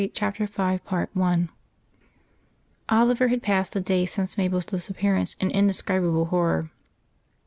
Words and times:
CHAPTER 0.15 0.47
V 0.47 0.55
I 0.89 1.39
Oliver 2.89 3.27
had 3.27 3.43
passed 3.43 3.73
the 3.73 3.79
days 3.79 4.11
since 4.11 4.35
Mabel's 4.35 4.65
disappearance 4.65 5.35
in 5.39 5.49
an 5.51 5.55
indescribable 5.55 6.25
horror. 6.25 6.71